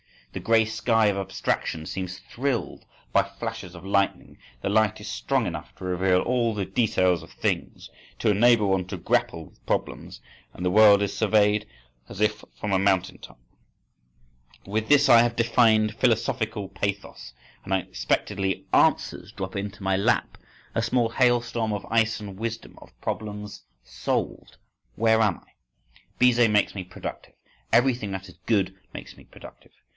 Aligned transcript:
The 0.33 0.39
grey 0.39 0.63
sky 0.65 1.07
of 1.07 1.17
abstraction 1.17 1.85
seems 1.85 2.17
thrilled 2.17 2.85
by 3.11 3.21
flashes 3.21 3.75
of 3.75 3.85
lightning; 3.85 4.37
the 4.61 4.69
light 4.69 4.99
is 5.01 5.07
strong 5.07 5.45
enough 5.45 5.75
to 5.75 5.83
reveal 5.83 6.21
all 6.21 6.55
the 6.55 6.65
details 6.65 7.21
of 7.21 7.31
things; 7.31 7.89
to 8.19 8.31
enable 8.31 8.69
one 8.69 8.85
to 8.87 8.97
grapple 8.97 9.47
with 9.49 9.65
problems; 9.67 10.21
and 10.53 10.65
the 10.65 10.71
world 10.71 11.03
is 11.03 11.15
surveyed 11.15 11.67
as 12.09 12.19
if 12.21 12.43
from 12.55 12.71
a 12.71 12.79
mountain 12.79 13.19
top—With 13.19 14.87
this 14.87 15.09
I 15.09 15.21
have 15.21 15.35
defined 15.35 15.95
philosophical 15.97 16.69
pathos—And 16.69 17.73
unexpectedly 17.73 18.65
answers 18.73 19.33
drop 19.33 19.55
into 19.57 19.83
my 19.83 19.97
lap, 19.97 20.37
a 20.73 20.81
small 20.81 21.09
hailstorm 21.09 21.73
of 21.73 21.85
ice 21.91 22.19
and 22.21 22.39
wisdom, 22.39 22.79
of 22.81 22.99
problems 23.01 23.65
solved. 23.83 24.55
Where 24.95 25.21
am 25.21 25.39
I? 25.39 25.51
Bizet 26.17 26.49
makes 26.49 26.73
me 26.73 26.85
productive. 26.85 27.33
Everything 27.73 28.11
that 28.11 28.29
is 28.29 28.37
good 28.47 28.73
makes 28.93 29.15
me 29.17 29.25
productive. 29.25 29.73